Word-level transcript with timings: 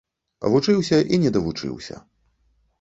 Вучыўся 0.53 0.97
і 1.13 1.21
не 1.27 1.33
давучыўся. 1.37 1.95